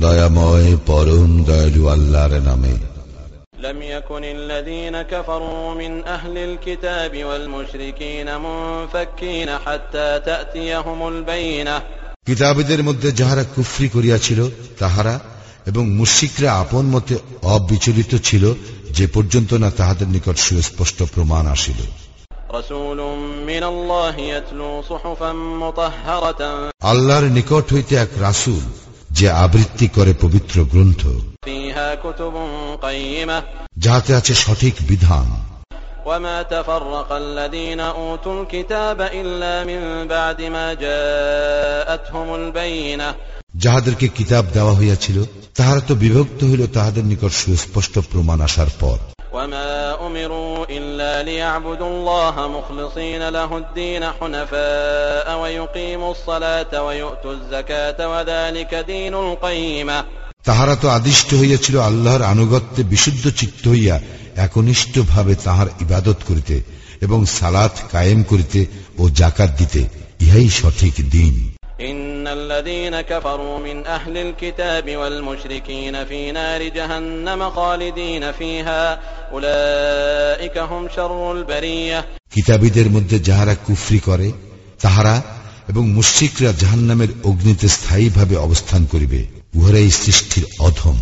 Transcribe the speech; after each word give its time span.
দয়াময় 0.00 0.70
পরম 0.86 1.30
দয়ালু 1.44 1.82
আল্লাহর 1.88 2.34
নামে 2.40 2.74
لم 3.60 3.82
يكن 3.82 4.24
الذين 4.38 4.96
كفروا 5.04 5.74
من 5.74 5.92
أهل 6.06 6.34
الكتاب 6.38 7.12
والمشركين 7.24 8.28
منفكين 8.38 9.48
حتى 9.58 10.08
تأتيهم 10.20 11.00
البينة 11.08 11.76
কিতাবীদের 12.28 12.80
মধ্যে 12.82 13.08
যাহারা 13.12 13.44
কুফরি 13.54 13.88
করিয়াছিল 13.88 14.40
তাহারা 14.78 15.14
এবং 15.66 15.84
মুশিকরা 15.90 16.48
আপন 16.62 16.84
মতে 16.84 17.14
অবিচলিত 17.54 18.12
ছিল 18.24 18.44
যে 18.90 19.04
পর্যন্ত 19.06 19.50
না 19.54 19.68
তাহাদের 19.70 20.08
নিকট 20.08 20.36
সুস্পষ্ট 20.38 20.98
প্রমাণ 21.14 21.44
আসিল 21.46 21.80
رسول 22.53 22.97
من 23.47 23.63
الله 23.63 24.15
يتلو 24.17 24.81
صحفا 24.83 25.31
مطهرة 25.33 26.41
আল্লাহর 26.83 27.25
নিকট 27.37 27.65
হইতে 27.73 27.93
এক 27.95 28.11
রাসূল 28.19 28.63
যে 29.11 29.27
আবৃত্তি 29.45 29.87
করে 29.97 30.13
পবিত্র 30.23 30.55
গ্রন্থ 30.71 31.01
فيها 31.45 31.87
كتب 31.95 32.35
قيمة 32.81 33.37
যাহাতে 33.77 34.11
আছে 34.19 34.33
সঠিক 34.43 34.75
বিধান 34.89 35.27
وما 36.05 36.37
تفرق 36.45 37.09
الذين 37.13 37.79
أوتوا 37.79 38.35
الكتاب 38.37 39.01
إلا 39.01 39.53
من 39.63 39.81
بعد 40.07 40.39
ما 40.55 40.67
جاءتهم 40.75 42.27
البينة 42.35 43.09
যাহাদেরকে 43.55 44.07
কিতাব 44.17 44.45
দেওয়া 44.53 44.73
হইয়াছিল 44.73 45.17
তাহারা 45.57 45.81
তো 45.81 45.93
বিভক্ত 45.95 46.39
হইল 46.43 46.63
তাহাদের 46.67 47.03
নিকট 47.03 47.31
সুস্পষ্ট 47.41 47.93
প্রমাণ 48.11 48.39
আসার 48.41 48.69
পর 48.81 48.97
وما 49.33 50.07
أمروا 50.07 50.65
إلا 50.69 51.23
ليعبدوا 51.23 51.87
الله 51.87 52.47
مخلصين 52.47 53.29
له 53.29 53.57
الدين 53.57 54.03
حنفاء 54.11 55.39
ويقيموا 55.41 56.11
الصلاة 56.11 56.83
ويؤتوا 56.85 57.33
الزكاة 57.33 57.99
وذلك 58.09 58.71
دين 58.87 59.13
القيمة 59.15 60.03
তাহারা 60.47 60.75
তো 60.75 60.87
আদিষ্ট 60.89 61.29
হইয়াছিল 61.33 61.75
আল্লাহর 61.89 62.23
আনুগত্যে 62.33 62.81
বিশুদ্ধ 62.83 63.23
চিত্ত 63.39 63.63
হইয়া 63.67 63.95
একনিষ্ঠ 64.45 64.93
ভাবে 65.09 65.33
তাহার 65.45 65.67
ইবাদত 65.81 66.19
করিতে 66.29 66.55
এবং 67.01 67.19
সালাত 67.37 67.73
কায়েম 67.91 68.19
করিতে 68.23 68.59
ও 68.99 69.03
জাকাত 69.19 69.51
দিতে 69.59 69.81
ইহাই 70.19 70.47
সঠিক 70.59 70.95
দিন 71.15 71.35
إن 71.81 72.27
الذين 72.29 73.01
كفروا 73.01 73.59
من 73.59 73.77
أهل 73.87 74.17
الكتاب 74.17 74.97
والمشركين 74.97 76.05
في 76.05 76.31
نار 76.31 76.61
جهنم 76.69 77.49
خالدين 77.49 78.31
فيها 78.31 78.99
কিতাবীদের 82.30 82.90
মধ্যে 82.90 83.18
যাহারা 83.18 83.54
কুফরি 83.54 83.98
করে 83.98 84.32
তাহারা 84.82 85.22
এবং 85.68 85.88
মুশ্রিকরা 85.88 86.52
জাহান্নামের 86.52 87.08
অগ্নিতে 87.24 87.68
স্থায়ী 87.68 88.08
ভাবে 88.08 88.36
অবস্থান 88.36 88.84
করিবে 88.84 89.26
উহারাই 89.54 89.90
সৃষ্টির 89.90 90.44
অধম। 90.58 90.96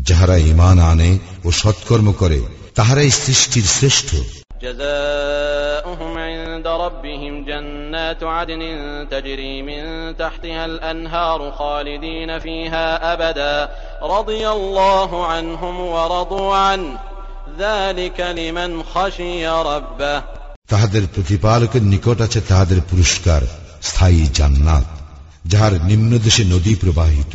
যাহারা 0.00 0.36
ইমান 0.36 0.78
আনে 0.78 1.18
ও 1.44 1.50
সৎকর্ম 1.50 2.12
করে 2.12 2.40
তাহারাই 2.74 3.10
সৃষ্টির 3.10 3.62
শ্রেষ্ঠ। 3.62 4.14
جزاؤهم 4.63 6.17
عند 6.17 6.67
ربهم 6.67 7.45
جنات 7.45 8.23
عدن 8.25 8.61
تجري 9.11 9.61
من 9.61 9.81
تحتها 10.17 10.65
الأنهار 10.65 11.51
خالدين 11.51 12.39
فيها 12.39 13.13
أبدا 13.13 13.69
رضي 14.03 14.47
الله 14.49 15.25
عنهم 15.25 15.79
ورضوا 15.79 16.55
عنه 16.55 16.99
ذلك 17.59 18.19
لمن 18.21 18.83
خشي 18.83 19.47
ربه 19.47 20.23
তাহাদের 20.71 21.03
প্রতিপালকের 21.15 21.83
নিকট 21.93 22.17
আছে 22.21 22.39
তাহাদের 22.49 22.79
পুরস্কার 22.89 23.41
স্থায়ী 23.81 24.23
জান্নাত 24.37 24.87
যাহার 25.45 25.73
নিম্নদেশে 25.89 26.43
নদী 26.53 26.73
প্রবাহিত 26.75 27.33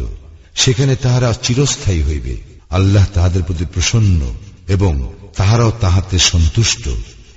সেখানে 0.55 0.95
তাহারা 1.05 1.31
চিরস্থায়ী 1.45 2.03
হইবে 2.09 2.35
আল্লাহ 2.71 3.05
তাহাদের 3.15 3.43
প্রতি 3.43 3.65
প্রসন্ন 3.75 4.21
এবং 4.69 4.93
তাহারাও 5.36 5.72
তাহাতে 5.82 6.20
সন্তুষ্ট 6.20 6.90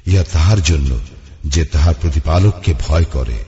ইহা 0.06 0.24
তাহার 0.32 0.60
জন্য 0.62 0.90
যে 1.44 1.64
তাহার 1.64 1.94
প্রতিপালককে 2.00 2.74
ভয় 2.88 3.04
করে। 3.04 3.38